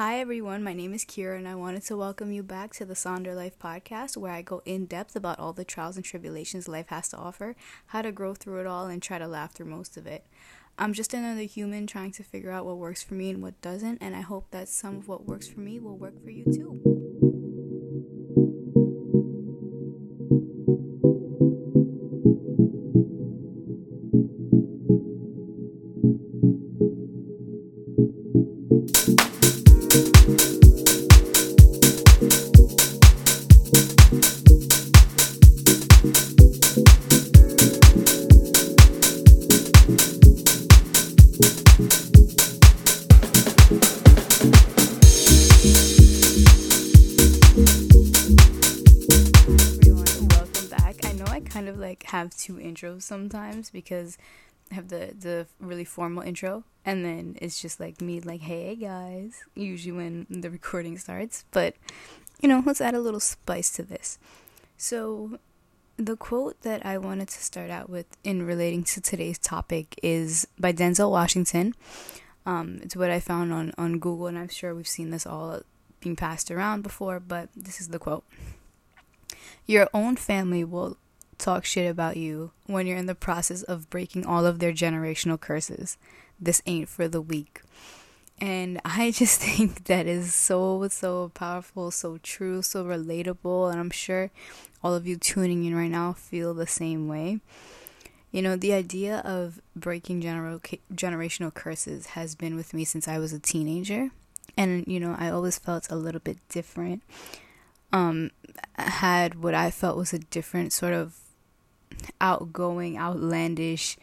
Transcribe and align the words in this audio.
Hi, 0.00 0.18
everyone. 0.18 0.64
My 0.64 0.72
name 0.72 0.94
is 0.94 1.04
Kira, 1.04 1.36
and 1.36 1.46
I 1.46 1.54
wanted 1.54 1.82
to 1.82 1.94
welcome 1.94 2.32
you 2.32 2.42
back 2.42 2.72
to 2.76 2.86
the 2.86 2.94
Sonder 2.94 3.36
Life 3.36 3.58
podcast, 3.58 4.16
where 4.16 4.32
I 4.32 4.40
go 4.40 4.62
in 4.64 4.86
depth 4.86 5.14
about 5.14 5.38
all 5.38 5.52
the 5.52 5.62
trials 5.62 5.96
and 5.96 6.04
tribulations 6.06 6.68
life 6.68 6.86
has 6.88 7.10
to 7.10 7.18
offer, 7.18 7.54
how 7.88 8.00
to 8.00 8.10
grow 8.10 8.32
through 8.32 8.60
it 8.60 8.66
all, 8.66 8.86
and 8.86 9.02
try 9.02 9.18
to 9.18 9.28
laugh 9.28 9.52
through 9.52 9.66
most 9.66 9.98
of 9.98 10.06
it. 10.06 10.24
I'm 10.78 10.94
just 10.94 11.12
another 11.12 11.42
human 11.42 11.86
trying 11.86 12.12
to 12.12 12.22
figure 12.22 12.50
out 12.50 12.64
what 12.64 12.78
works 12.78 13.02
for 13.02 13.12
me 13.12 13.28
and 13.28 13.42
what 13.42 13.60
doesn't, 13.60 13.98
and 14.00 14.16
I 14.16 14.22
hope 14.22 14.50
that 14.52 14.70
some 14.70 14.96
of 14.96 15.06
what 15.06 15.26
works 15.26 15.48
for 15.48 15.60
me 15.60 15.78
will 15.78 15.98
work 15.98 16.24
for 16.24 16.30
you 16.30 16.44
too. 16.44 16.89
Have 52.04 52.36
two 52.36 52.54
intros 52.54 53.02
sometimes 53.02 53.70
because 53.70 54.18
I 54.70 54.74
have 54.74 54.88
the 54.88 55.14
the 55.18 55.46
really 55.58 55.84
formal 55.84 56.22
intro. 56.22 56.64
And 56.84 57.04
then 57.04 57.36
it's 57.40 57.60
just 57.60 57.78
like 57.78 58.00
me 58.00 58.20
like 58.20 58.40
hey 58.40 58.74
guys 58.74 59.44
usually 59.54 59.92
when 59.92 60.26
the 60.30 60.50
recording 60.50 60.96
starts. 60.98 61.44
But 61.50 61.74
you 62.40 62.48
know 62.48 62.62
let's 62.64 62.80
add 62.80 62.94
a 62.94 63.00
little 63.00 63.20
spice 63.20 63.70
to 63.72 63.82
this. 63.82 64.18
So 64.76 65.38
the 65.96 66.16
quote 66.16 66.62
that 66.62 66.84
I 66.86 66.96
wanted 66.96 67.28
to 67.28 67.42
start 67.42 67.70
out 67.70 67.90
with 67.90 68.06
in 68.24 68.46
relating 68.46 68.84
to 68.84 69.00
today's 69.00 69.38
topic 69.38 69.98
is 70.02 70.46
by 70.58 70.72
Denzel 70.72 71.10
Washington. 71.10 71.74
Um, 72.46 72.80
it's 72.82 72.96
what 72.96 73.10
I 73.10 73.20
found 73.20 73.52
on 73.52 73.72
on 73.76 73.98
Google 73.98 74.28
and 74.28 74.38
I'm 74.38 74.48
sure 74.48 74.74
we've 74.74 74.88
seen 74.88 75.10
this 75.10 75.26
all 75.26 75.60
being 76.00 76.16
passed 76.16 76.50
around 76.50 76.82
before 76.82 77.20
but 77.20 77.50
this 77.54 77.80
is 77.80 77.88
the 77.88 77.98
quote. 77.98 78.24
Your 79.66 79.88
own 79.92 80.16
family 80.16 80.64
will 80.64 80.96
talk 81.40 81.64
shit 81.64 81.90
about 81.90 82.16
you 82.16 82.52
when 82.66 82.86
you're 82.86 82.96
in 82.96 83.06
the 83.06 83.14
process 83.14 83.62
of 83.62 83.90
breaking 83.90 84.26
all 84.26 84.46
of 84.46 84.58
their 84.58 84.72
generational 84.72 85.40
curses. 85.40 85.96
This 86.40 86.62
ain't 86.66 86.88
for 86.88 87.08
the 87.08 87.20
weak. 87.20 87.62
And 88.40 88.80
I 88.84 89.10
just 89.10 89.40
think 89.40 89.84
that 89.84 90.06
is 90.06 90.34
so, 90.34 90.86
so 90.88 91.30
powerful, 91.34 91.90
so 91.90 92.18
true, 92.22 92.62
so 92.62 92.84
relatable. 92.84 93.70
And 93.70 93.80
I'm 93.80 93.90
sure 93.90 94.30
all 94.82 94.94
of 94.94 95.06
you 95.06 95.16
tuning 95.16 95.64
in 95.64 95.74
right 95.74 95.90
now 95.90 96.12
feel 96.12 96.54
the 96.54 96.66
same 96.66 97.08
way. 97.08 97.40
You 98.32 98.42
know, 98.42 98.54
the 98.54 98.72
idea 98.72 99.18
of 99.18 99.60
breaking 99.74 100.22
gener- 100.22 100.78
generational 100.94 101.52
curses 101.52 102.06
has 102.06 102.36
been 102.36 102.54
with 102.54 102.72
me 102.72 102.84
since 102.84 103.08
I 103.08 103.18
was 103.18 103.32
a 103.32 103.40
teenager. 103.40 104.10
And, 104.56 104.86
you 104.86 105.00
know, 105.00 105.16
I 105.18 105.30
always 105.30 105.58
felt 105.58 105.90
a 105.90 105.96
little 105.96 106.20
bit 106.20 106.38
different. 106.48 107.02
Um, 107.92 108.30
had 108.76 109.42
what 109.42 109.54
I 109.54 109.72
felt 109.72 109.96
was 109.96 110.12
a 110.12 110.18
different 110.18 110.72
sort 110.72 110.92
of 110.92 111.16
outgoing, 112.20 112.98
outlandish 112.98 113.96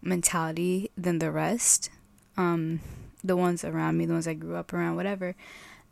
mentality 0.00 0.90
than 0.96 1.18
the 1.18 1.30
rest. 1.30 1.90
Um, 2.36 2.80
the 3.22 3.36
ones 3.36 3.64
around 3.64 3.98
me, 3.98 4.06
the 4.06 4.14
ones 4.14 4.26
I 4.26 4.34
grew 4.34 4.56
up 4.56 4.72
around, 4.72 4.96
whatever. 4.96 5.34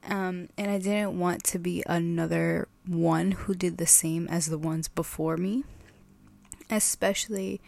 Um, 0.08 0.48
and 0.56 0.70
I 0.70 0.78
didn't 0.78 1.18
want 1.18 1.44
to 1.44 1.58
be 1.58 1.82
another 1.86 2.68
one 2.86 3.32
who 3.32 3.54
did 3.54 3.76
the 3.78 3.86
same 3.86 4.26
as 4.28 4.46
the 4.46 4.58
ones 4.58 4.88
before 4.88 5.36
me, 5.36 5.64
especially 6.70 7.60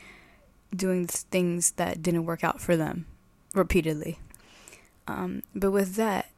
doing 0.75 1.06
things 1.06 1.72
that 1.72 2.03
didn't 2.03 2.25
work 2.25 2.42
out 2.42 2.60
for 2.60 2.76
them 2.76 3.06
repeatedly. 3.54 4.19
Um, 5.06 5.42
but 5.54 5.71
with 5.71 5.94
that, 5.97 6.31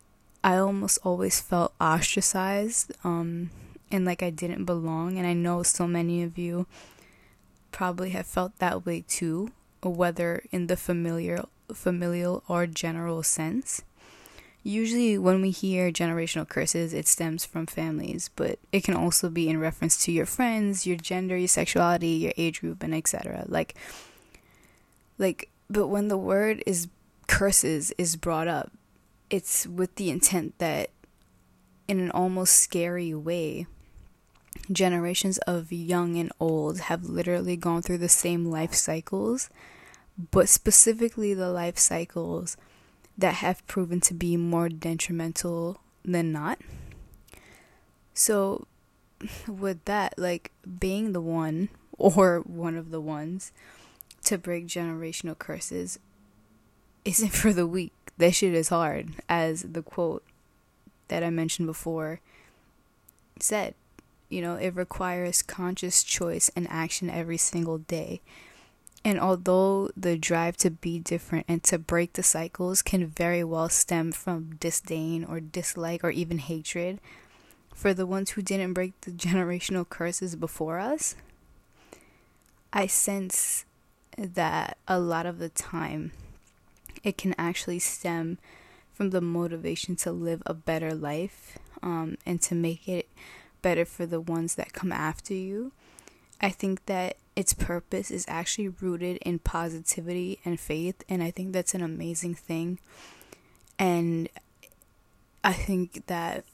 I 0.43 0.57
almost 0.57 0.99
always 1.05 1.41
felt 1.41 1.75
ostracized 1.81 2.93
um, 3.05 3.51
and 3.91 4.05
like 4.05 4.23
I 4.23 4.31
didn't 4.31 4.65
belong. 4.65 5.17
And 5.17 5.27
I 5.27 5.33
know 5.33 5.63
so 5.63 5.87
many 5.87 6.23
of 6.23 6.37
you 6.37 6.67
probably 7.75 8.11
have 8.11 8.25
felt 8.25 8.57
that 8.61 8.87
way 8.87 9.05
too, 9.09 9.51
whether 9.83 10.45
in 10.53 10.69
the 10.69 10.77
familiar, 10.77 11.43
familial 11.73 12.45
or 12.47 12.69
general 12.69 13.21
sense. 13.25 13.83
Usually, 14.63 15.19
when 15.19 15.43
we 15.43 15.51
hear 15.51 15.91
generational 15.91 16.49
curses, 16.49 16.95
it 16.95 17.09
stems 17.09 17.45
from 17.45 17.67
families, 17.67 18.31
but 18.37 18.61
it 18.71 18.85
can 18.85 18.95
also 18.95 19.29
be 19.29 19.49
in 19.49 19.59
reference 19.59 20.03
to 20.05 20.13
your 20.13 20.25
friends, 20.25 20.87
your 20.87 20.97
gender, 20.97 21.37
your 21.37 21.49
sexuality, 21.49 22.07
your 22.07 22.33
age 22.37 22.61
group, 22.61 22.83
and 22.85 22.95
etc. 22.95 23.45
Like, 23.49 23.75
like, 25.19 25.51
but 25.69 25.89
when 25.89 26.07
the 26.07 26.17
word 26.17 26.63
is 26.67 26.87
curses 27.27 27.93
is 27.99 28.15
brought 28.15 28.47
up, 28.47 28.71
it's 29.31 29.67
with 29.67 29.97
the 29.97 30.11
intent 30.11 30.57
that, 30.59 30.91
in 31.89 31.99
an 31.99 32.13
almost 32.13 32.55
scary 32.55 33.13
way, 33.13 33.67
generations 34.71 35.39
of 35.39 35.73
young 35.73 36.17
and 36.17 36.33
old 36.41 36.81
have 36.81 37.05
literally 37.05 37.57
gone 37.57 37.83
through 37.83 37.99
the 37.99 38.09
same 38.09 38.47
life 38.47 38.75
cycles, 38.75 39.51
but 40.31 40.49
specifically 40.49 41.35
the 41.35 41.51
life 41.51 41.79
cycles 41.79 42.57
that 43.17 43.35
have 43.35 43.67
proven 43.67 44.01
to 44.01 44.15
be 44.15 44.37
more 44.37 44.69
detrimental 44.69 45.81
than 46.05 46.33
not. 46.33 46.59
So, 48.13 48.67
with 49.49 49.85
that, 49.85 50.15
like 50.19 50.53
being 50.79 51.13
the 51.13 51.21
one 51.21 51.69
or 51.99 52.41
one 52.41 52.77
of 52.77 52.91
the 52.91 53.01
ones 53.01 53.53
to 54.25 54.39
break 54.39 54.67
generational 54.67 55.39
curses 55.39 55.99
isn't 57.05 57.33
for 57.33 57.53
the 57.53 57.67
weak. 57.67 57.93
That 58.17 58.35
shit 58.35 58.55
is 58.55 58.69
hard, 58.69 59.11
as 59.29 59.63
the 59.63 59.83
quote 59.83 60.25
that 61.09 61.23
I 61.23 61.31
mentioned 61.31 61.67
before 61.67 62.21
said. 63.41 63.75
You 64.29 64.43
know, 64.43 64.55
it 64.57 64.75
requires 64.75 65.43
conscious 65.43 66.03
choice 66.03 66.51
and 66.57 66.67
action 66.71 67.11
every 67.11 67.37
single 67.37 67.79
day. 67.79 68.21
And 69.05 69.21
although 69.21 69.91
the 69.97 70.17
drive 70.17 70.57
to 70.59 70.71
be 70.71 70.99
different 70.99 71.45
and 71.47 71.63
to 71.65 71.79
break 71.79 72.15
the 72.15 72.23
cycles 72.23 72.81
can 72.81 73.07
very 73.07 73.45
well 73.45 73.69
stem 73.69 74.13
from 74.13 74.57
disdain 74.57 75.25
or 75.25 75.41
dislike 75.41 76.03
or 76.03 76.11
even 76.11 76.39
hatred 76.39 77.01
for 77.75 77.93
the 77.93 78.07
ones 78.07 78.31
who 78.31 78.43
didn't 78.43 78.73
break 78.73 78.99
the 79.03 79.11
generational 79.11 79.87
curses 79.87 80.37
before 80.37 80.79
us, 80.79 81.17
I 82.73 82.87
sense 82.87 83.67
that 84.17 84.79
a 84.89 84.99
lot 84.99 85.27
of 85.27 85.39
the 85.39 85.49
time 85.49 86.13
it 87.03 87.19
can 87.19 87.35
actually 87.37 87.81
stem 87.81 88.39
from 88.93 89.11
the 89.11 89.21
motivation 89.21 89.97
to 89.97 90.13
live 90.13 90.43
a 90.47 90.55
better 90.55 90.95
life 90.95 91.59
um, 91.83 92.17
and 92.25 92.41
to 92.43 92.55
make 92.55 92.89
it 92.89 93.09
better 93.65 93.87
for 93.87 94.05
the 94.05 94.21
ones 94.21 94.57
that 94.57 94.75
come 94.75 94.93
after 94.93 95.33
you. 95.33 95.73
I 96.39 96.51
think 96.51 96.85
that 96.85 97.17
its 97.35 97.55
purpose 97.55 98.11
is 98.11 98.27
actually 98.29 98.69
rooted 98.69 99.17
in 99.23 99.39
positivity 99.39 100.39
and 100.45 100.61
faith, 100.61 101.03
and 101.09 101.23
I 101.23 101.31
think 101.31 101.55
that's 101.55 101.75
an 101.75 101.81
amazing 101.81 102.35
thing. 102.35 102.79
And 103.79 104.29
I 105.43 105.55
think 105.55 106.07
that 106.09 106.45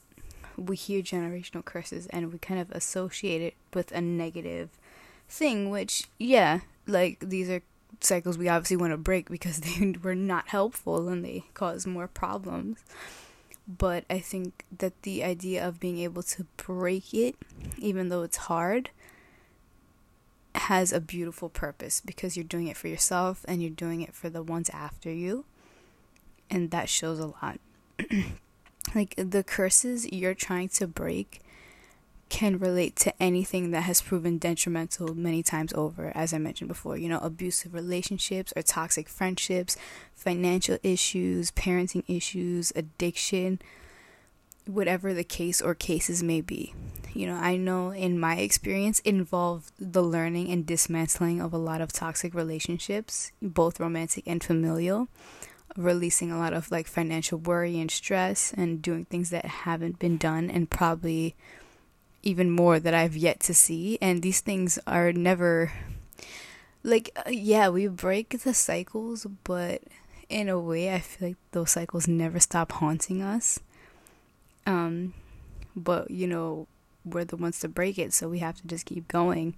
we 0.57 0.77
hear 0.77 1.01
generational 1.01 1.65
curses 1.65 2.07
and 2.07 2.31
we 2.31 2.39
kind 2.39 2.61
of 2.61 2.71
associate 2.71 3.41
it 3.41 3.55
with 3.73 3.91
a 3.91 3.99
negative 3.99 4.69
thing, 5.27 5.69
which, 5.69 6.05
yeah, 6.17 6.61
like 6.87 7.19
these 7.19 7.49
are 7.49 7.61
cycles 7.99 8.37
we 8.37 8.47
obviously 8.47 8.77
want 8.77 8.93
to 8.93 8.97
break 8.97 9.29
because 9.29 9.59
they 9.59 9.93
were 10.01 10.15
not 10.15 10.47
helpful 10.47 11.09
and 11.09 11.25
they 11.25 11.43
cause 11.53 11.85
more 11.85 12.07
problems 12.07 12.79
but 13.67 14.05
I 14.09 14.19
think 14.19 14.65
that 14.77 15.01
the 15.03 15.23
idea 15.23 15.65
of 15.65 15.79
being 15.79 15.99
able 15.99 16.23
to 16.23 16.45
break 16.57 17.13
it, 17.13 17.35
even 17.77 18.09
though 18.09 18.23
it's 18.23 18.37
hard, 18.37 18.89
has 20.55 20.91
a 20.91 20.99
beautiful 20.99 21.49
purpose 21.49 22.01
because 22.01 22.35
you're 22.35 22.43
doing 22.43 22.67
it 22.67 22.77
for 22.77 22.87
yourself 22.87 23.45
and 23.47 23.61
you're 23.61 23.69
doing 23.69 24.01
it 24.01 24.13
for 24.13 24.29
the 24.29 24.43
ones 24.43 24.69
after 24.71 25.11
you. 25.11 25.45
And 26.49 26.71
that 26.71 26.89
shows 26.89 27.19
a 27.19 27.27
lot. 27.27 27.59
like 28.95 29.15
the 29.17 29.43
curses 29.43 30.11
you're 30.11 30.33
trying 30.33 30.69
to 30.69 30.87
break 30.87 31.41
can 32.31 32.57
relate 32.57 32.95
to 32.95 33.13
anything 33.21 33.71
that 33.71 33.81
has 33.81 34.01
proven 34.01 34.37
detrimental 34.37 35.13
many 35.13 35.43
times 35.43 35.73
over, 35.73 36.13
as 36.15 36.33
I 36.33 36.37
mentioned 36.37 36.69
before. 36.69 36.95
You 36.97 37.09
know, 37.09 37.19
abusive 37.19 37.73
relationships 37.73 38.53
or 38.55 38.61
toxic 38.61 39.09
friendships, 39.09 39.75
financial 40.15 40.77
issues, 40.81 41.51
parenting 41.51 42.05
issues, 42.07 42.71
addiction, 42.73 43.59
whatever 44.65 45.13
the 45.13 45.25
case 45.25 45.61
or 45.61 45.75
cases 45.75 46.23
may 46.23 46.39
be. 46.39 46.73
You 47.13 47.27
know, 47.27 47.35
I 47.35 47.57
know 47.57 47.91
in 47.91 48.17
my 48.17 48.37
experience 48.37 48.99
involved 49.01 49.73
the 49.77 50.01
learning 50.01 50.49
and 50.49 50.65
dismantling 50.65 51.41
of 51.41 51.51
a 51.51 51.57
lot 51.57 51.81
of 51.81 51.91
toxic 51.91 52.33
relationships, 52.33 53.33
both 53.41 53.79
romantic 53.79 54.23
and 54.25 54.41
familial. 54.41 55.09
releasing 55.77 56.31
a 56.31 56.37
lot 56.37 56.53
of 56.53 56.71
like 56.71 56.87
financial 56.87 57.37
worry 57.37 57.79
and 57.79 57.91
stress 57.91 58.53
and 58.57 58.81
doing 58.81 59.05
things 59.05 59.29
that 59.29 59.45
haven't 59.45 59.99
been 59.99 60.17
done 60.17 60.49
and 60.49 60.69
probably 60.69 61.35
even 62.23 62.51
more 62.51 62.79
that 62.79 62.93
I've 62.93 63.15
yet 63.15 63.39
to 63.41 63.53
see 63.53 63.97
and 64.01 64.21
these 64.21 64.41
things 64.41 64.79
are 64.87 65.11
never 65.11 65.71
like 66.83 67.09
uh, 67.15 67.29
yeah 67.29 67.69
we 67.69 67.87
break 67.87 68.41
the 68.43 68.53
cycles 68.53 69.25
but 69.43 69.81
in 70.29 70.49
a 70.49 70.59
way 70.59 70.93
I 70.93 70.99
feel 70.99 71.29
like 71.29 71.37
those 71.51 71.71
cycles 71.71 72.07
never 72.07 72.39
stop 72.39 72.71
haunting 72.73 73.21
us 73.21 73.59
um 74.65 75.13
but 75.75 76.11
you 76.11 76.27
know 76.27 76.67
we're 77.03 77.25
the 77.25 77.37
ones 77.37 77.59
to 77.59 77.67
break 77.67 77.97
it 77.97 78.13
so 78.13 78.29
we 78.29 78.39
have 78.39 78.55
to 78.61 78.67
just 78.67 78.85
keep 78.85 79.07
going 79.07 79.55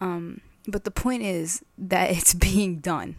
um 0.00 0.40
but 0.66 0.84
the 0.84 0.90
point 0.90 1.22
is 1.22 1.64
that 1.78 2.10
it's 2.16 2.34
being 2.34 2.76
done 2.78 3.16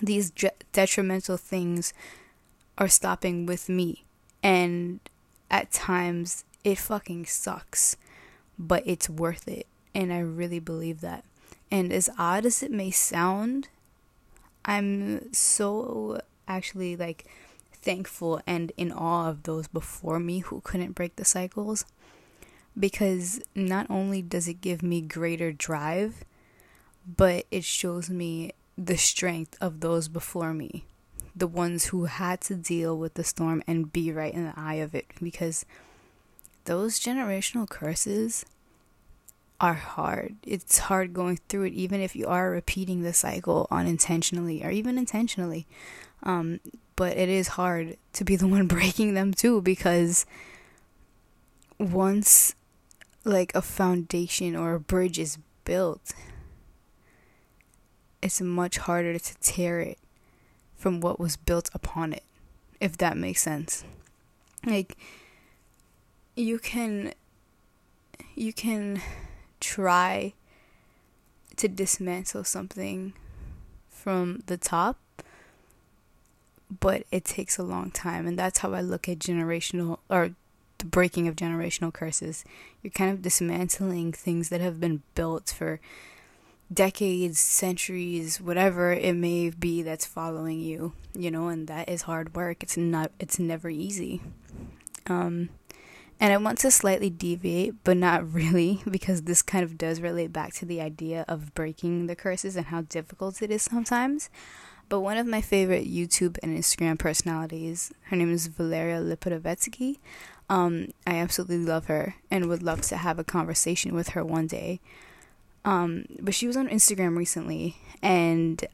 these 0.00 0.32
detrimental 0.72 1.36
things 1.36 1.92
are 2.78 2.88
stopping 2.88 3.46
with 3.46 3.68
me. 3.68 4.04
And 4.42 5.00
at 5.50 5.70
times 5.70 6.44
it 6.64 6.78
fucking 6.78 7.26
sucks, 7.26 7.96
but 8.58 8.82
it's 8.86 9.08
worth 9.08 9.48
it. 9.48 9.66
And 9.94 10.12
I 10.12 10.20
really 10.20 10.60
believe 10.60 11.00
that. 11.00 11.24
And 11.70 11.92
as 11.92 12.10
odd 12.18 12.46
as 12.46 12.62
it 12.62 12.70
may 12.70 12.90
sound, 12.90 13.68
I'm 14.64 15.32
so 15.32 16.20
actually 16.46 16.96
like 16.96 17.26
thankful 17.72 18.40
and 18.46 18.72
in 18.76 18.92
awe 18.92 19.28
of 19.28 19.42
those 19.42 19.68
before 19.68 20.20
me 20.20 20.40
who 20.40 20.60
couldn't 20.60 20.92
break 20.92 21.16
the 21.16 21.24
cycles 21.24 21.84
because 22.78 23.40
not 23.54 23.86
only 23.90 24.22
does 24.22 24.48
it 24.48 24.60
give 24.60 24.82
me 24.82 25.00
greater 25.00 25.52
drive, 25.52 26.24
but 27.16 27.44
it 27.50 27.64
shows 27.64 28.08
me 28.08 28.52
the 28.78 28.96
strength 28.96 29.56
of 29.60 29.80
those 29.80 30.08
before 30.08 30.54
me, 30.54 30.84
the 31.34 31.46
ones 31.46 31.86
who 31.86 32.04
had 32.04 32.40
to 32.42 32.54
deal 32.54 32.96
with 32.96 33.14
the 33.14 33.24
storm 33.24 33.62
and 33.66 33.92
be 33.92 34.12
right 34.12 34.32
in 34.32 34.44
the 34.44 34.54
eye 34.56 34.74
of 34.74 34.94
it, 34.94 35.06
because 35.22 35.66
those 36.64 37.00
generational 37.00 37.68
curses 37.68 38.44
are 39.60 39.74
hard. 39.74 40.36
It's 40.44 40.78
hard 40.78 41.14
going 41.14 41.38
through 41.48 41.64
it, 41.64 41.72
even 41.72 42.00
if 42.00 42.16
you 42.16 42.26
are 42.26 42.50
repeating 42.50 43.02
the 43.02 43.12
cycle 43.12 43.68
unintentionally 43.70 44.64
or 44.64 44.70
even 44.70 44.98
intentionally. 44.98 45.66
Um, 46.24 46.60
but 46.96 47.16
it 47.16 47.28
is 47.28 47.48
hard 47.48 47.96
to 48.14 48.24
be 48.24 48.36
the 48.36 48.48
one 48.48 48.66
breaking 48.68 49.14
them 49.14 49.32
too, 49.32 49.62
because 49.62 50.26
once 51.78 52.54
like 53.24 53.54
a 53.54 53.62
foundation 53.62 54.56
or 54.56 54.74
a 54.74 54.80
bridge 54.80 55.18
is 55.18 55.38
built, 55.64 56.12
it's 58.20 58.40
much 58.40 58.78
harder 58.78 59.18
to 59.18 59.34
tear 59.38 59.80
it 59.80 59.98
from 60.76 61.00
what 61.00 61.20
was 61.20 61.36
built 61.36 61.70
upon 61.72 62.12
it, 62.12 62.24
if 62.80 62.96
that 62.98 63.16
makes 63.16 63.40
sense. 63.42 63.84
Like, 64.66 64.96
you 66.34 66.58
can, 66.58 67.12
you 68.34 68.52
can 68.52 69.00
try 69.60 70.34
to 71.56 71.68
dismantle 71.68 72.44
something 72.44 73.12
from 73.88 74.42
the 74.46 74.56
top, 74.56 74.98
but 76.80 77.04
it 77.10 77.24
takes 77.24 77.58
a 77.58 77.62
long 77.62 77.90
time. 77.90 78.26
And 78.26 78.38
that's 78.38 78.60
how 78.60 78.72
I 78.72 78.80
look 78.80 79.08
at 79.08 79.18
generational 79.18 79.98
or 80.08 80.30
the 80.78 80.86
breaking 80.86 81.28
of 81.28 81.36
generational 81.36 81.92
curses. 81.92 82.44
You're 82.82 82.90
kind 82.90 83.10
of 83.10 83.22
dismantling 83.22 84.12
things 84.12 84.48
that 84.48 84.60
have 84.60 84.80
been 84.80 85.02
built 85.14 85.50
for 85.56 85.80
decades, 86.72 87.38
centuries, 87.38 88.40
whatever 88.40 88.92
it 88.92 89.14
may 89.14 89.50
be 89.50 89.82
that's 89.82 90.06
following 90.06 90.60
you, 90.60 90.92
you 91.14 91.30
know, 91.30 91.48
and 91.48 91.68
that 91.68 91.88
is 91.88 92.02
hard 92.02 92.34
work. 92.34 92.62
It's 92.62 92.76
not 92.76 93.12
it's 93.20 93.38
never 93.38 93.68
easy. 93.68 94.20
Um 95.06 95.50
and 96.22 96.32
I 96.32 96.36
want 96.36 96.58
to 96.58 96.70
slightly 96.70 97.10
deviate, 97.10 97.82
but 97.82 97.96
not 97.96 98.32
really, 98.32 98.80
because 98.88 99.22
this 99.22 99.42
kind 99.42 99.64
of 99.64 99.76
does 99.76 100.00
relate 100.00 100.32
back 100.32 100.52
to 100.54 100.64
the 100.64 100.80
idea 100.80 101.24
of 101.26 101.52
breaking 101.52 102.06
the 102.06 102.14
curses 102.14 102.54
and 102.54 102.66
how 102.66 102.82
difficult 102.82 103.42
it 103.42 103.50
is 103.50 103.62
sometimes. 103.62 104.30
But 104.88 105.00
one 105.00 105.16
of 105.16 105.26
my 105.26 105.40
favorite 105.40 105.90
YouTube 105.90 106.38
and 106.40 106.56
Instagram 106.56 106.96
personalities, 106.96 107.92
her 108.04 108.14
name 108.14 108.32
is 108.32 108.46
Valeria 108.46 109.00
Lipotovetsky. 109.00 109.98
Um, 110.48 110.90
I 111.04 111.16
absolutely 111.16 111.58
love 111.58 111.86
her 111.86 112.14
and 112.30 112.48
would 112.48 112.62
love 112.62 112.82
to 112.82 112.98
have 112.98 113.18
a 113.18 113.24
conversation 113.24 113.92
with 113.92 114.10
her 114.10 114.24
one 114.24 114.46
day. 114.46 114.80
Um, 115.64 116.04
but 116.20 116.34
she 116.34 116.46
was 116.46 116.56
on 116.56 116.68
Instagram 116.68 117.16
recently, 117.16 117.78
and 118.00 118.64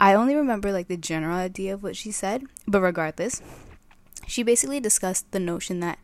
I 0.00 0.14
only 0.14 0.34
remember 0.34 0.72
like 0.72 0.88
the 0.88 0.96
general 0.96 1.36
idea 1.36 1.72
of 1.72 1.84
what 1.84 1.94
she 1.94 2.10
said. 2.10 2.42
But 2.66 2.80
regardless, 2.80 3.42
she 4.26 4.42
basically 4.42 4.80
discussed 4.80 5.30
the 5.30 5.38
notion 5.38 5.78
that 5.80 6.00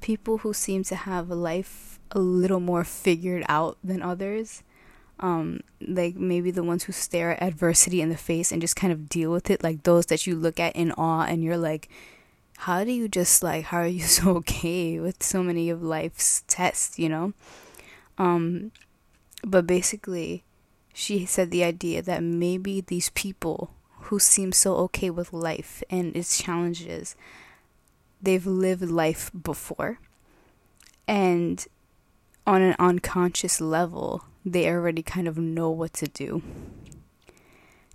people 0.00 0.38
who 0.38 0.52
seem 0.52 0.82
to 0.84 0.96
have 0.96 1.30
life 1.30 1.98
a 2.10 2.18
little 2.18 2.60
more 2.60 2.84
figured 2.84 3.44
out 3.48 3.78
than 3.82 4.02
others, 4.02 4.62
um, 5.20 5.60
like 5.80 6.16
maybe 6.16 6.50
the 6.50 6.62
ones 6.62 6.84
who 6.84 6.92
stare 6.92 7.32
at 7.32 7.42
adversity 7.42 8.00
in 8.00 8.08
the 8.08 8.16
face 8.16 8.52
and 8.52 8.60
just 8.60 8.76
kind 8.76 8.92
of 8.92 9.08
deal 9.08 9.30
with 9.30 9.50
it, 9.50 9.62
like 9.62 9.82
those 9.82 10.06
that 10.06 10.26
you 10.26 10.36
look 10.36 10.60
at 10.60 10.76
in 10.76 10.92
awe 10.92 11.24
and 11.24 11.42
you're 11.42 11.58
like, 11.58 11.88
how 12.58 12.82
do 12.84 12.92
you 12.92 13.08
just 13.08 13.42
like, 13.42 13.66
how 13.66 13.78
are 13.78 13.86
you 13.86 14.00
so 14.04 14.36
okay 14.36 14.98
with 14.98 15.22
so 15.22 15.42
many 15.42 15.70
of 15.70 15.82
life's 15.82 16.42
tests, 16.46 16.98
you 16.98 17.08
know? 17.08 17.32
Um, 18.16 18.72
but 19.44 19.66
basically, 19.66 20.44
she 20.92 21.24
said 21.26 21.50
the 21.50 21.62
idea 21.62 22.02
that 22.02 22.22
maybe 22.22 22.80
these 22.80 23.10
people 23.10 23.70
who 24.02 24.18
seem 24.18 24.52
so 24.52 24.76
okay 24.76 25.10
with 25.10 25.32
life 25.32 25.82
and 25.90 26.16
its 26.16 26.42
challenges, 26.42 27.14
they've 28.20 28.46
lived 28.46 28.82
life 28.82 29.30
before. 29.40 29.98
And 31.06 31.66
on 32.46 32.62
an 32.62 32.76
unconscious 32.78 33.60
level, 33.60 34.24
they 34.44 34.68
already 34.68 35.02
kind 35.02 35.28
of 35.28 35.38
know 35.38 35.70
what 35.70 35.92
to 35.94 36.08
do. 36.08 36.42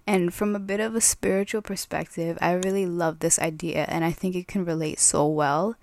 And 0.06 0.34
from 0.34 0.56
a 0.56 0.60
bit 0.60 0.80
of 0.80 0.96
a 0.96 1.02
spiritual 1.02 1.62
perspective, 1.62 2.38
I 2.42 2.54
really 2.54 2.86
love 2.86 3.20
this 3.20 3.40
idea, 3.40 3.86
and 3.88 4.04
I 4.04 4.12
think 4.12 4.36
it 4.36 4.48
can 4.48 4.66
relate 4.66 5.00
so 5.00 5.26
well 5.28 5.78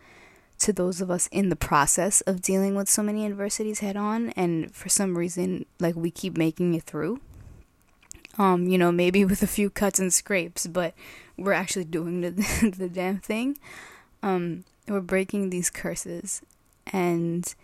to 0.60 0.72
those 0.74 1.00
of 1.00 1.10
us 1.10 1.26
in 1.32 1.48
the 1.48 1.56
process 1.56 2.20
of 2.22 2.42
dealing 2.42 2.74
with 2.74 2.88
so 2.88 3.02
many 3.02 3.24
adversities 3.24 3.80
head 3.80 3.96
on 3.96 4.28
and 4.30 4.74
for 4.74 4.88
some 4.88 5.16
reason 5.16 5.64
like 5.80 5.96
we 5.96 6.10
keep 6.10 6.36
making 6.36 6.74
it 6.74 6.82
through 6.82 7.18
um 8.38 8.68
you 8.68 8.76
know 8.76 8.92
maybe 8.92 9.24
with 9.30 9.42
a 9.42 9.46
few 9.46 9.70
cuts 9.70 9.98
and 9.98 10.12
scrapes 10.12 10.66
but 10.66 10.94
we're 11.38 11.54
actually 11.54 11.84
doing 11.84 12.20
the 12.20 12.30
the 12.78 12.88
damn 12.88 13.18
thing 13.18 13.56
um 14.22 14.64
we're 14.88 15.00
breaking 15.00 15.50
these 15.50 15.70
curses 15.70 16.42
and 16.92 17.54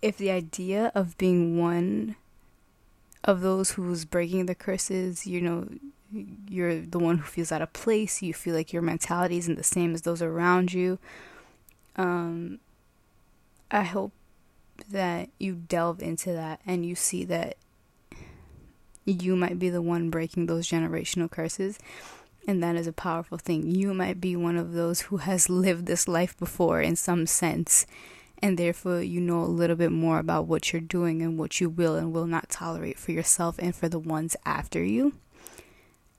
if 0.00 0.16
the 0.16 0.30
idea 0.30 0.90
of 0.94 1.16
being 1.18 1.58
one 1.58 2.16
of 3.24 3.40
those 3.40 3.72
who's 3.72 4.04
breaking 4.04 4.46
the 4.46 4.54
curses 4.54 5.26
you 5.26 5.40
know 5.40 5.68
you're 6.48 6.80
the 6.80 6.98
one 6.98 7.18
who 7.18 7.24
feels 7.24 7.52
out 7.52 7.62
of 7.62 7.72
place 7.72 8.20
you 8.22 8.34
feel 8.34 8.54
like 8.54 8.72
your 8.72 8.82
mentality 8.82 9.38
isn't 9.38 9.56
the 9.56 9.62
same 9.62 9.94
as 9.94 10.02
those 10.02 10.20
around 10.20 10.72
you 10.72 10.98
um, 11.96 12.58
I 13.70 13.82
hope 13.82 14.12
that 14.90 15.30
you 15.38 15.54
delve 15.54 16.02
into 16.02 16.32
that 16.32 16.60
and 16.66 16.84
you 16.84 16.94
see 16.94 17.24
that 17.24 17.56
you 19.04 19.36
might 19.36 19.58
be 19.58 19.70
the 19.70 19.82
one 19.82 20.10
breaking 20.10 20.46
those 20.46 20.68
generational 20.68 21.30
curses. 21.30 21.78
And 22.46 22.62
that 22.62 22.76
is 22.76 22.86
a 22.86 22.92
powerful 22.92 23.38
thing. 23.38 23.70
You 23.70 23.94
might 23.94 24.20
be 24.20 24.34
one 24.34 24.56
of 24.56 24.72
those 24.72 25.02
who 25.02 25.18
has 25.18 25.48
lived 25.48 25.86
this 25.86 26.08
life 26.08 26.36
before 26.36 26.80
in 26.80 26.96
some 26.96 27.26
sense. 27.26 27.86
And 28.38 28.58
therefore, 28.58 29.00
you 29.02 29.20
know 29.20 29.40
a 29.40 29.46
little 29.46 29.76
bit 29.76 29.92
more 29.92 30.18
about 30.18 30.46
what 30.46 30.72
you're 30.72 30.80
doing 30.80 31.22
and 31.22 31.38
what 31.38 31.60
you 31.60 31.68
will 31.68 31.94
and 31.94 32.12
will 32.12 32.26
not 32.26 32.48
tolerate 32.48 32.98
for 32.98 33.12
yourself 33.12 33.56
and 33.60 33.74
for 33.74 33.88
the 33.88 34.00
ones 34.00 34.34
after 34.44 34.82
you. 34.82 35.14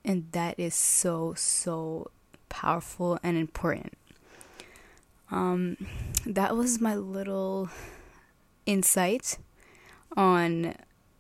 And 0.06 0.32
that 0.32 0.58
is 0.58 0.74
so, 0.74 1.34
so 1.36 2.12
powerful 2.48 3.20
and 3.24 3.38
important. 3.38 3.98
Um, 5.32 5.76
that 6.26 6.56
was 6.56 6.80
my 6.80 6.96
little 6.96 7.70
insight 8.66 9.38
on 10.16 10.76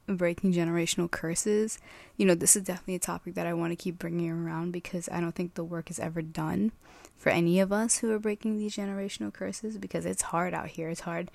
breaking 0.08 0.54
generational 0.54 1.10
curses. 1.10 1.80
You 2.18 2.26
know, 2.26 2.36
this 2.36 2.56
is 2.56 2.64
definitely 2.64 2.96
a 2.96 3.00
topic 3.00 3.36
that 3.36 3.48
I 3.48 3.54
want 3.54 3.72
to 3.72 3.76
keep 3.76 4.00
bringing 4.00 4.30
around 4.30 4.72
because 4.72 5.10
I 5.12 5.20
don't 5.20 5.34
think 5.34 5.54
the 5.54 5.64
work 5.64 5.90
is 5.90 6.00
ever 6.00 6.22
done 6.22 6.72
for 7.18 7.30
any 7.30 7.60
of 7.60 7.72
us 7.72 7.98
who 7.98 8.12
are 8.12 8.20
breaking 8.20 8.58
these 8.58 8.76
generational 8.76 9.32
curses 9.32 9.78
because 9.78 10.06
it's 10.06 10.24
hard 10.24 10.54
out 10.54 10.68
here. 10.68 10.90
It's 10.90 11.02
hard 11.02 11.32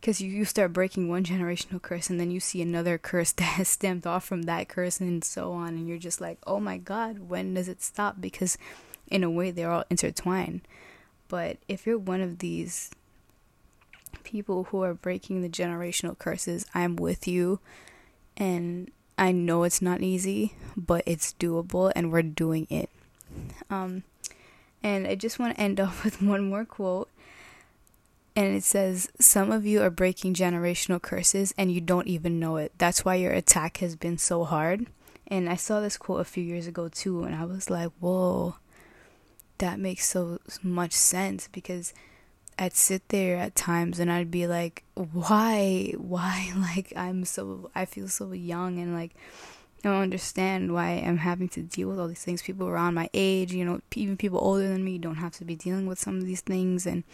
because 0.00 0.20
you, 0.20 0.30
you 0.30 0.44
start 0.44 0.72
breaking 0.72 1.08
one 1.08 1.24
generational 1.24 1.80
curse 1.80 2.10
and 2.10 2.20
then 2.20 2.30
you 2.30 2.40
see 2.40 2.60
another 2.60 2.98
curse 3.12 3.32
that 3.32 3.44
has 3.44 3.68
stemmed 3.68 4.06
off 4.06 4.24
from 4.24 4.42
that 4.42 4.68
curse 4.68 5.00
and 5.00 5.24
so 5.24 5.52
on. 5.52 5.68
And 5.68 5.88
you're 5.88 5.98
just 5.98 6.20
like, 6.20 6.38
oh 6.46 6.60
my 6.60 6.78
God, 6.78 7.28
when 7.28 7.54
does 7.54 7.68
it 7.68 7.82
stop? 7.82 8.20
Because 8.20 8.58
in 9.10 9.22
a 9.22 9.30
way, 9.30 9.50
they're 9.50 9.70
all 9.70 9.84
intertwined. 9.90 10.62
But 11.28 11.58
if 11.68 11.86
you're 11.86 11.98
one 11.98 12.20
of 12.20 12.38
these 12.38 12.90
people 14.26 14.64
who 14.64 14.82
are 14.82 14.92
breaking 14.92 15.40
the 15.40 15.48
generational 15.48 16.18
curses, 16.18 16.66
I'm 16.74 16.96
with 16.96 17.28
you. 17.28 17.60
And 18.36 18.90
I 19.16 19.32
know 19.32 19.62
it's 19.62 19.80
not 19.80 20.02
easy, 20.02 20.54
but 20.76 21.04
it's 21.06 21.32
doable 21.34 21.92
and 21.94 22.12
we're 22.12 22.22
doing 22.22 22.66
it. 22.68 22.90
Um, 23.70 24.02
and 24.82 25.06
I 25.06 25.14
just 25.14 25.38
want 25.38 25.54
to 25.54 25.60
end 25.60 25.80
off 25.86 26.04
with 26.04 26.20
one 26.20 26.50
more 26.50 26.64
quote. 26.64 27.08
And 28.34 28.54
it 28.54 28.64
says, 28.64 29.08
Some 29.18 29.50
of 29.50 29.64
you 29.64 29.80
are 29.80 29.90
breaking 29.90 30.34
generational 30.34 31.00
curses 31.00 31.54
and 31.56 31.72
you 31.72 31.80
don't 31.80 32.08
even 32.08 32.38
know 32.40 32.56
it. 32.56 32.72
That's 32.76 33.04
why 33.04 33.14
your 33.14 33.32
attack 33.32 33.78
has 33.78 33.96
been 33.96 34.18
so 34.18 34.44
hard. 34.44 34.86
And 35.28 35.48
I 35.48 35.56
saw 35.56 35.80
this 35.80 35.96
quote 35.96 36.20
a 36.20 36.24
few 36.24 36.42
years 36.42 36.66
ago 36.66 36.88
too, 36.88 37.24
and 37.24 37.34
I 37.34 37.44
was 37.44 37.70
like, 37.70 37.90
whoa, 37.98 38.56
that 39.58 39.80
makes 39.80 40.06
so 40.06 40.38
much 40.62 40.92
sense 40.92 41.48
because 41.50 41.94
I'd 42.58 42.74
sit 42.74 43.08
there 43.08 43.36
at 43.36 43.54
times 43.54 43.98
and 43.98 44.10
I'd 44.10 44.30
be 44.30 44.46
like, 44.46 44.82
why, 44.94 45.94
why, 45.96 46.52
like, 46.56 46.92
I'm 46.96 47.24
so, 47.24 47.70
I 47.74 47.84
feel 47.84 48.08
so 48.08 48.32
young 48.32 48.78
and 48.78 48.94
like, 48.94 49.12
I 49.84 49.88
don't 49.90 50.02
understand 50.02 50.72
why 50.72 51.02
I'm 51.06 51.18
having 51.18 51.48
to 51.50 51.62
deal 51.62 51.88
with 51.88 52.00
all 52.00 52.08
these 52.08 52.24
things. 52.24 52.42
People 52.42 52.66
around 52.66 52.94
my 52.94 53.08
age, 53.14 53.52
you 53.52 53.64
know, 53.64 53.80
even 53.94 54.16
people 54.16 54.40
older 54.40 54.66
than 54.66 54.84
me 54.84 54.98
don't 54.98 55.16
have 55.16 55.32
to 55.36 55.44
be 55.44 55.54
dealing 55.54 55.86
with 55.86 55.98
some 55.98 56.16
of 56.16 56.24
these 56.24 56.40
things. 56.40 56.86
And 56.86 57.04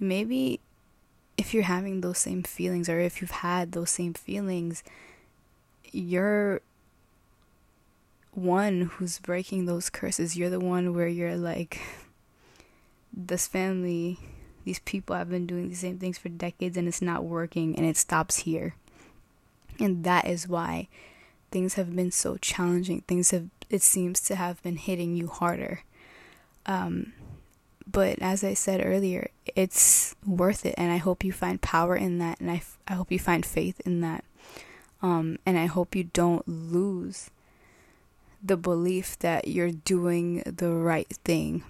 maybe 0.00 0.60
if 1.36 1.54
you're 1.54 1.62
having 1.64 2.00
those 2.00 2.18
same 2.18 2.42
feelings 2.42 2.88
or 2.88 2.98
if 2.98 3.20
you've 3.20 3.30
had 3.30 3.72
those 3.72 3.90
same 3.90 4.14
feelings, 4.14 4.82
you're 5.92 6.62
one 8.32 8.82
who's 8.94 9.18
breaking 9.18 9.66
those 9.66 9.90
curses. 9.90 10.36
You're 10.36 10.50
the 10.50 10.58
one 10.58 10.94
where 10.94 11.06
you're 11.06 11.36
like, 11.36 11.80
this 13.12 13.46
family, 13.46 14.18
these 14.64 14.78
people 14.80 15.16
have 15.16 15.30
been 15.30 15.46
doing 15.46 15.68
the 15.68 15.74
same 15.74 15.98
things 15.98 16.18
for 16.18 16.28
decades 16.28 16.76
and 16.76 16.88
it's 16.88 17.02
not 17.02 17.24
working 17.24 17.76
and 17.76 17.86
it 17.86 17.96
stops 17.96 18.38
here. 18.40 18.74
And 19.78 20.04
that 20.04 20.26
is 20.26 20.48
why 20.48 20.88
things 21.50 21.74
have 21.74 21.94
been 21.94 22.10
so 22.10 22.36
challenging. 22.36 23.02
Things 23.02 23.30
have, 23.30 23.48
it 23.70 23.82
seems 23.82 24.20
to 24.22 24.36
have 24.36 24.62
been 24.62 24.76
hitting 24.76 25.16
you 25.16 25.26
harder. 25.28 25.82
Um, 26.66 27.12
but 27.90 28.20
as 28.20 28.44
I 28.44 28.54
said 28.54 28.84
earlier, 28.84 29.28
it's 29.56 30.14
worth 30.26 30.64
it. 30.64 30.74
And 30.78 30.92
I 30.92 30.98
hope 30.98 31.24
you 31.24 31.32
find 31.32 31.60
power 31.60 31.96
in 31.96 32.18
that. 32.18 32.40
And 32.40 32.50
I, 32.50 32.62
I 32.86 32.94
hope 32.94 33.10
you 33.10 33.18
find 33.18 33.44
faith 33.44 33.80
in 33.80 34.00
that. 34.02 34.24
Um, 35.02 35.38
and 35.44 35.58
I 35.58 35.66
hope 35.66 35.96
you 35.96 36.04
don't 36.04 36.46
lose 36.46 37.30
the 38.42 38.56
belief 38.56 39.18
that 39.20 39.48
you're 39.48 39.70
doing 39.70 40.42
the 40.46 40.70
right 40.70 41.08
thing. 41.24 41.64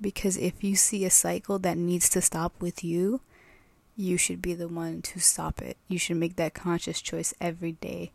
Because 0.00 0.36
if 0.36 0.64
you 0.64 0.76
see 0.76 1.04
a 1.04 1.10
cycle 1.10 1.58
that 1.58 1.76
needs 1.76 2.08
to 2.10 2.20
stop 2.20 2.54
with 2.60 2.82
you, 2.82 3.20
you 3.96 4.16
should 4.16 4.40
be 4.40 4.54
the 4.54 4.68
one 4.68 5.02
to 5.02 5.20
stop 5.20 5.60
it. 5.60 5.76
You 5.88 5.98
should 5.98 6.16
make 6.16 6.36
that 6.36 6.54
conscious 6.54 7.02
choice 7.02 7.34
every 7.40 7.72
day. 7.72 8.12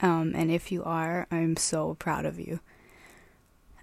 Um, 0.00 0.32
and 0.34 0.50
if 0.50 0.72
you 0.72 0.82
are, 0.82 1.26
I'm 1.30 1.56
so 1.56 1.94
proud 1.94 2.24
of 2.24 2.40
you. 2.40 2.60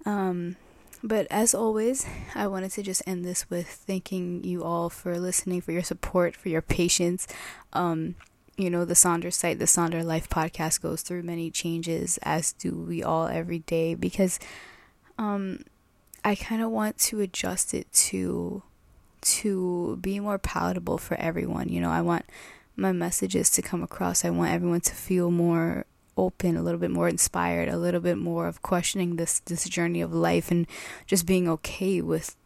Um, 0.04 0.56
but 1.02 1.26
as 1.30 1.54
always, 1.54 2.06
I 2.34 2.46
wanted 2.48 2.72
to 2.72 2.82
just 2.82 3.02
end 3.06 3.24
this 3.24 3.48
with 3.48 3.68
thanking 3.68 4.42
you 4.44 4.64
all 4.64 4.90
for 4.90 5.18
listening, 5.18 5.60
for 5.60 5.72
your 5.72 5.82
support, 5.82 6.34
for 6.34 6.48
your 6.48 6.62
patience. 6.62 7.26
Um, 7.72 8.16
you 8.56 8.68
know, 8.68 8.84
the 8.84 8.94
Sonder 8.94 9.32
site, 9.32 9.60
the 9.60 9.66
Sonder 9.66 10.04
Life 10.04 10.28
podcast 10.28 10.82
goes 10.82 11.02
through 11.02 11.22
many 11.22 11.50
changes, 11.50 12.18
as 12.22 12.52
do 12.52 12.74
we 12.74 13.02
all 13.02 13.28
every 13.28 13.60
day, 13.60 13.94
because 13.94 14.40
um, 15.16 15.62
I 16.28 16.34
kind 16.34 16.60
of 16.60 16.70
want 16.70 16.98
to 16.98 17.20
adjust 17.20 17.72
it 17.72 17.90
to 18.10 18.62
to 19.22 19.96
be 19.96 20.20
more 20.20 20.38
palatable 20.38 20.98
for 20.98 21.14
everyone. 21.14 21.70
You 21.70 21.80
know, 21.80 21.90
I 21.90 22.02
want 22.02 22.26
my 22.76 22.92
messages 22.92 23.48
to 23.50 23.62
come 23.62 23.82
across. 23.82 24.26
I 24.26 24.30
want 24.30 24.52
everyone 24.52 24.82
to 24.82 24.94
feel 24.94 25.30
more 25.30 25.86
open, 26.18 26.54
a 26.54 26.62
little 26.62 26.78
bit 26.78 26.90
more 26.90 27.08
inspired, 27.08 27.70
a 27.70 27.78
little 27.78 28.02
bit 28.02 28.18
more 28.18 28.46
of 28.46 28.60
questioning 28.60 29.16
this 29.16 29.38
this 29.40 29.64
journey 29.70 30.02
of 30.02 30.12
life 30.12 30.50
and 30.50 30.66
just 31.06 31.24
being 31.24 31.48
okay 31.48 32.02
with 32.02 32.36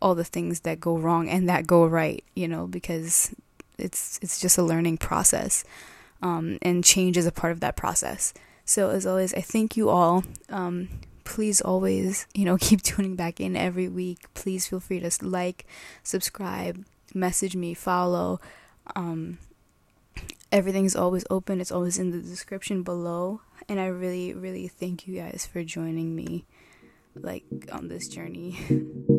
all 0.00 0.14
the 0.14 0.24
things 0.24 0.60
that 0.60 0.80
go 0.80 0.96
wrong 0.96 1.28
and 1.28 1.46
that 1.50 1.66
go 1.66 1.84
right, 1.84 2.24
you 2.34 2.48
know, 2.48 2.66
because 2.66 3.34
it's 3.76 4.18
it's 4.22 4.40
just 4.40 4.56
a 4.56 4.62
learning 4.62 4.96
process, 4.96 5.64
um, 6.22 6.56
and 6.62 6.82
change 6.82 7.18
is 7.18 7.26
a 7.26 7.32
part 7.40 7.52
of 7.52 7.60
that 7.60 7.76
process. 7.76 8.32
So 8.64 8.88
as 8.88 9.04
always, 9.04 9.34
I 9.34 9.42
thank 9.42 9.76
you 9.76 9.90
all. 9.90 10.24
Um, 10.48 10.88
please 11.28 11.60
always, 11.60 12.26
you 12.34 12.44
know, 12.44 12.56
keep 12.60 12.82
tuning 12.82 13.14
back 13.14 13.40
in 13.40 13.54
every 13.54 13.88
week. 13.88 14.26
Please 14.34 14.66
feel 14.66 14.80
free 14.80 14.98
to 14.98 15.10
like, 15.22 15.66
subscribe, 16.02 16.84
message 17.14 17.54
me, 17.54 17.74
follow. 17.74 18.40
Um, 18.96 19.38
everything's 20.50 20.96
always 20.96 21.24
open, 21.30 21.60
it's 21.60 21.70
always 21.70 21.98
in 21.98 22.10
the 22.10 22.18
description 22.18 22.82
below. 22.82 23.42
And 23.68 23.78
I 23.78 23.86
really, 23.86 24.32
really 24.32 24.66
thank 24.66 25.06
you 25.06 25.20
guys 25.20 25.46
for 25.50 25.62
joining 25.62 26.16
me 26.16 26.46
like 27.14 27.44
on 27.70 27.88
this 27.88 28.08
journey. 28.08 28.58